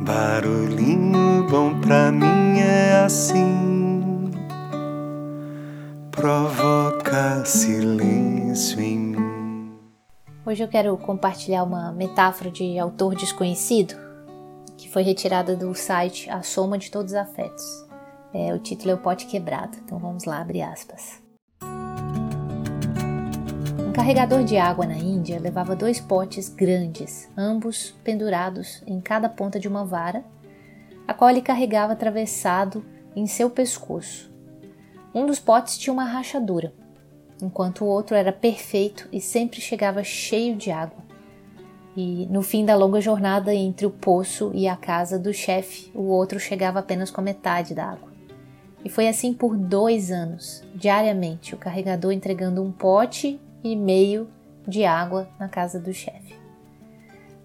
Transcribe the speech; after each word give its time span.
Barulhinho 0.00 1.44
bom 1.50 1.80
pra 1.80 2.12
mim 2.12 2.60
é 2.60 3.00
assim, 3.04 4.30
provoca 6.12 7.44
silêncio 7.44 8.80
em 8.80 8.98
mim. 8.98 9.72
Hoje 10.46 10.62
eu 10.62 10.68
quero 10.68 10.96
compartilhar 10.96 11.64
uma 11.64 11.90
metáfora 11.90 12.48
de 12.48 12.78
autor 12.78 13.16
desconhecido 13.16 13.94
que 14.76 14.88
foi 14.88 15.02
retirada 15.02 15.56
do 15.56 15.74
site 15.74 16.30
A 16.30 16.42
Soma 16.42 16.78
de 16.78 16.92
Todos 16.92 17.12
os 17.12 17.18
Afetos. 17.18 17.64
É, 18.32 18.54
o 18.54 18.58
título 18.60 18.92
é 18.92 18.94
O 18.94 18.98
Pote 18.98 19.26
Quebrado, 19.26 19.78
então 19.84 19.98
vamos 19.98 20.24
lá, 20.24 20.40
abre 20.40 20.62
aspas. 20.62 21.20
Carregador 24.08 24.42
de 24.42 24.56
água 24.56 24.86
na 24.86 24.96
Índia 24.96 25.38
levava 25.38 25.76
dois 25.76 26.00
potes 26.00 26.48
grandes, 26.48 27.28
ambos 27.36 27.94
pendurados 28.02 28.82
em 28.86 29.02
cada 29.02 29.28
ponta 29.28 29.60
de 29.60 29.68
uma 29.68 29.84
vara, 29.84 30.24
a 31.06 31.12
qual 31.12 31.28
ele 31.28 31.42
carregava 31.42 31.92
atravessado 31.92 32.82
em 33.14 33.26
seu 33.26 33.50
pescoço. 33.50 34.32
Um 35.14 35.26
dos 35.26 35.38
potes 35.38 35.76
tinha 35.76 35.92
uma 35.92 36.04
rachadura, 36.04 36.72
enquanto 37.42 37.84
o 37.84 37.86
outro 37.86 38.16
era 38.16 38.32
perfeito 38.32 39.06
e 39.12 39.20
sempre 39.20 39.60
chegava 39.60 40.02
cheio 40.02 40.56
de 40.56 40.70
água. 40.70 41.04
E 41.94 42.26
no 42.30 42.40
fim 42.40 42.64
da 42.64 42.74
longa 42.74 43.02
jornada 43.02 43.54
entre 43.54 43.84
o 43.84 43.90
poço 43.90 44.50
e 44.54 44.66
a 44.66 44.74
casa 44.74 45.18
do 45.18 45.34
chefe, 45.34 45.92
o 45.94 46.04
outro 46.04 46.40
chegava 46.40 46.78
apenas 46.78 47.10
com 47.10 47.20
metade 47.20 47.74
da 47.74 47.84
água. 47.84 48.10
E 48.82 48.88
foi 48.88 49.06
assim 49.06 49.34
por 49.34 49.54
dois 49.54 50.10
anos, 50.10 50.64
diariamente, 50.74 51.54
o 51.54 51.58
carregador 51.58 52.10
entregando 52.10 52.62
um 52.62 52.72
pote 52.72 53.38
e 53.62 53.74
meio 53.74 54.28
de 54.66 54.84
água 54.84 55.28
na 55.38 55.48
casa 55.48 55.78
do 55.80 55.92
chefe. 55.92 56.36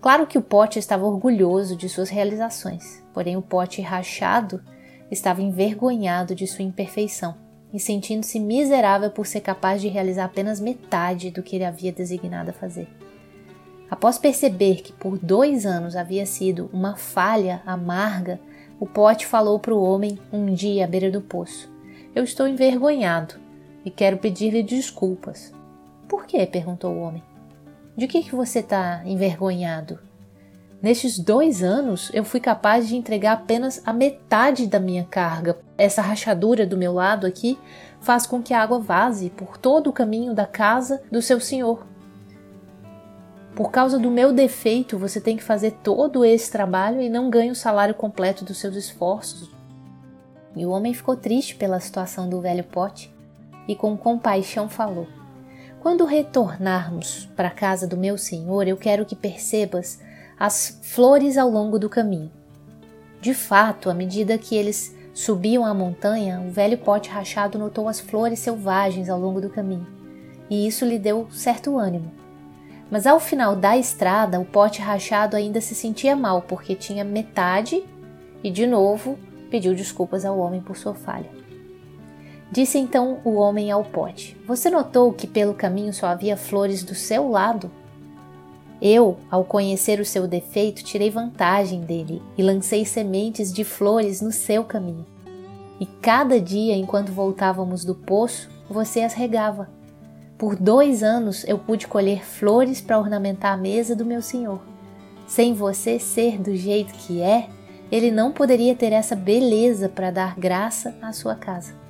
Claro 0.02 0.28
que 0.28 0.38
o 0.38 0.42
pote 0.42 0.80
estava 0.80 1.06
orgulhoso 1.06 1.78
de 1.78 1.88
suas 1.88 2.10
realizações, 2.10 3.02
porém 3.14 3.38
o 3.38 3.42
pote 3.42 3.82
rachado 3.82 4.62
estava 5.10 5.42
envergonhado 5.42 6.36
de 6.36 6.46
sua 6.46 6.66
imperfeição 6.66 7.36
e 7.74 7.80
sentindo-se 7.80 8.40
miserável 8.40 9.10
por 9.10 9.26
ser 9.26 9.42
capaz 9.42 9.82
de 9.82 9.88
realizar 9.88 10.26
apenas 10.26 10.60
metade 10.60 11.32
do 11.32 11.42
que 11.42 11.56
ele 11.56 11.66
havia 11.66 11.92
designado 11.92 12.52
a 12.52 12.54
fazer. 12.54 12.88
Após 13.90 14.18
perceber 14.18 14.82
que 14.82 14.92
por 14.92 15.18
dois 15.18 15.66
anos 15.66 15.96
havia 15.96 16.26
sido 16.26 16.70
uma 16.74 16.96
falha 16.96 17.62
amarga, 17.66 18.40
o 18.80 18.86
pote 18.86 19.26
falou 19.26 19.60
para 19.60 19.74
o 19.74 19.84
homem 19.84 20.20
um 20.32 20.54
dia 20.54 20.84
à 20.84 20.88
beira 20.88 21.10
do 21.10 21.22
poço: 21.22 21.72
Eu 22.14 22.24
estou 22.24 22.48
envergonhado 22.48 23.36
e 23.86 23.90
quero 23.90 24.18
pedir-lhe 24.18 24.64
desculpas. 24.64 25.54
Por 26.14 26.28
quê? 26.28 26.46
perguntou 26.46 26.94
o 26.94 27.00
homem. 27.00 27.24
De 27.98 28.08
que, 28.08 28.22
que 28.22 28.36
você 28.36 28.60
está 28.60 29.02
envergonhado? 29.04 29.98
Nestes 30.80 31.18
dois 31.18 31.64
anos, 31.64 32.12
eu 32.14 32.24
fui 32.24 32.40
capaz 32.40 32.88
de 32.88 32.96
entregar 32.96 33.34
apenas 33.34 33.82
a 33.84 33.92
metade 33.92 34.68
da 34.68 34.80
minha 34.80 35.06
carga. 35.06 35.58
Essa 35.76 36.04
rachadura 36.04 36.68
do 36.68 36.78
meu 36.78 36.94
lado 36.94 37.26
aqui 37.26 37.58
faz 38.00 38.28
com 38.28 38.44
que 38.44 38.54
a 38.54 38.62
água 38.62 38.78
vaze 38.78 39.32
por 39.32 39.58
todo 39.58 39.90
o 39.90 39.92
caminho 39.92 40.36
da 40.36 40.46
casa 40.46 41.02
do 41.12 41.20
seu 41.20 41.40
senhor. 41.40 41.84
Por 43.56 43.72
causa 43.72 43.98
do 43.98 44.12
meu 44.12 44.32
defeito, 44.32 45.00
você 45.00 45.20
tem 45.20 45.36
que 45.36 45.44
fazer 45.44 45.72
todo 45.82 46.24
esse 46.24 46.52
trabalho 46.52 47.02
e 47.02 47.10
não 47.10 47.28
ganha 47.28 47.52
o 47.52 47.56
salário 47.56 47.96
completo 47.96 48.46
dos 48.46 48.60
seus 48.60 48.76
esforços. 48.76 49.50
E 50.56 50.64
o 50.64 50.70
homem 50.70 50.94
ficou 50.94 51.18
triste 51.18 51.56
pela 51.56 51.80
situação 51.80 52.30
do 52.30 52.40
velho 52.40 52.64
pote 52.64 53.12
e, 53.68 53.76
com 53.76 53.98
compaixão, 53.98 54.70
falou: 54.70 55.08
quando 55.84 56.06
retornarmos 56.06 57.30
para 57.36 57.50
a 57.50 57.52
casa 57.52 57.86
do 57.86 57.98
meu 57.98 58.18
Senhor, 58.18 58.66
eu 58.66 58.78
quero 58.78 59.06
que 59.06 59.18
percebas 59.18 60.00
as 60.40 60.80
flores 60.82 61.38
ao 61.38 61.50
longo 61.50 61.78
do 61.78 61.90
caminho. 61.90 62.32
De 63.20 63.34
fato, 63.34 63.90
à 63.90 63.94
medida 63.94 64.38
que 64.38 64.56
eles 64.56 64.96
subiam 65.14 65.66
a 65.66 65.74
montanha, 65.74 66.40
o 66.40 66.50
velho 66.50 66.78
pote 66.78 67.10
rachado 67.10 67.60
notou 67.60 67.90
as 67.90 68.00
flores 68.00 68.40
selvagens 68.40 69.10
ao 69.10 69.20
longo 69.20 69.42
do 69.42 69.50
caminho, 69.50 69.86
e 70.50 70.66
isso 70.66 70.86
lhe 70.86 70.98
deu 70.98 71.28
certo 71.30 71.78
ânimo. 71.78 72.14
Mas 72.90 73.06
ao 73.06 73.20
final 73.20 73.54
da 73.54 73.78
estrada, 73.78 74.40
o 74.40 74.46
pote 74.46 74.82
rachado 74.82 75.36
ainda 75.36 75.60
se 75.60 75.76
sentia 75.76 76.16
mal 76.16 76.44
porque 76.44 76.76
tinha 76.76 77.04
metade 77.04 77.84
e, 78.42 78.50
de 78.50 78.66
novo, 78.66 79.20
pediu 79.52 79.76
desculpas 79.76 80.24
ao 80.24 80.40
homem 80.40 80.62
por 80.62 80.78
sua 80.78 80.94
falha. 80.94 81.43
Disse 82.54 82.78
então 82.78 83.18
o 83.24 83.34
homem 83.34 83.72
ao 83.72 83.84
pote: 83.84 84.38
Você 84.46 84.70
notou 84.70 85.12
que 85.12 85.26
pelo 85.26 85.56
caminho 85.56 85.92
só 85.92 86.06
havia 86.06 86.38
flores 86.38 86.84
do 86.84 86.94
seu 86.94 87.28
lado? 87.28 87.72
Eu, 88.80 89.18
ao 89.32 89.44
conhecer 89.44 90.00
o 90.00 90.06
seu 90.06 90.28
defeito, 90.28 90.84
tirei 90.84 91.10
vantagem 91.10 91.82
dele 91.82 92.22
e 92.38 92.44
lancei 92.44 92.86
sementes 92.86 93.52
de 93.52 93.64
flores 93.64 94.22
no 94.22 94.32
seu 94.32 94.64
caminho. 94.64 95.04
E 95.80 95.88
cada 95.88 96.40
dia, 96.40 96.76
enquanto 96.76 97.12
voltávamos 97.12 97.84
do 97.84 97.96
poço, 97.96 98.52
você 98.70 99.02
as 99.02 99.16
regava. 99.16 99.68
Por 100.38 100.56
dois 100.56 101.02
anos 101.02 101.44
eu 101.48 101.58
pude 101.58 101.88
colher 101.88 102.24
flores 102.24 102.80
para 102.80 103.00
ornamentar 103.00 103.54
a 103.54 103.58
mesa 103.58 103.96
do 103.96 104.06
meu 104.06 104.22
senhor. 104.22 104.62
Sem 105.26 105.56
você 105.56 105.98
ser 105.98 106.40
do 106.40 106.56
jeito 106.56 106.94
que 106.94 107.20
é, 107.20 107.50
ele 107.92 108.12
não 108.12 108.32
poderia 108.32 108.76
ter 108.76 108.94
essa 108.94 109.16
beleza 109.16 109.90
para 109.90 110.12
dar 110.12 110.36
graça 110.38 110.94
à 111.02 111.12
sua 111.12 111.34
casa. 111.34 111.82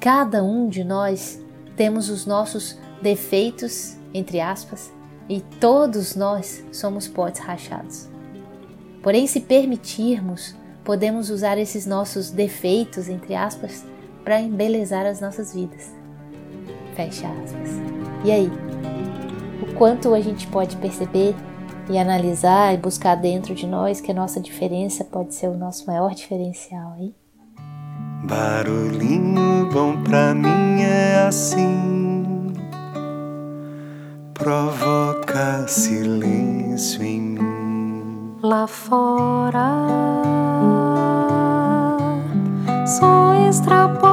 Cada 0.00 0.42
um 0.42 0.66
de 0.66 0.82
nós 0.82 1.38
temos 1.76 2.08
os 2.08 2.24
nossos 2.24 2.78
defeitos, 3.02 3.98
entre 4.14 4.40
aspas, 4.40 4.90
e 5.28 5.42
todos 5.42 6.16
nós 6.16 6.64
somos 6.72 7.06
potes 7.06 7.42
rachados. 7.42 8.08
Porém, 9.02 9.26
se 9.26 9.40
permitirmos, 9.40 10.56
podemos 10.84 11.28
usar 11.28 11.58
esses 11.58 11.84
nossos 11.84 12.30
defeitos, 12.30 13.10
entre 13.10 13.34
aspas, 13.34 13.84
para 14.24 14.40
embelezar 14.40 15.04
as 15.04 15.20
nossas 15.20 15.52
vidas. 15.52 15.94
Fecha 16.96 17.28
aspas. 17.28 17.68
E 18.24 18.32
aí? 18.32 18.50
O 19.62 19.74
quanto 19.74 20.14
a 20.14 20.20
gente 20.20 20.46
pode 20.46 20.78
perceber 20.78 21.34
e 21.90 21.98
analisar 21.98 22.72
e 22.72 22.78
buscar 22.78 23.16
dentro 23.16 23.54
de 23.54 23.66
nós 23.66 24.00
que 24.00 24.10
a 24.10 24.14
nossa 24.14 24.40
diferença 24.40 25.04
pode 25.04 25.34
ser 25.34 25.48
o 25.48 25.58
nosso 25.58 25.86
maior 25.86 26.14
diferencial, 26.14 26.96
hein? 26.98 27.14
Barulhinho 28.22 29.68
bom 29.72 29.96
pra 30.02 30.34
mim 30.34 30.82
é 30.82 31.26
assim, 31.26 32.52
provoca 34.34 35.66
silêncio 35.66 37.02
em 37.02 37.20
mim. 37.20 38.36
Lá 38.42 38.66
fora, 38.66 39.74
só 42.86 43.34
extrapola. 43.48 44.09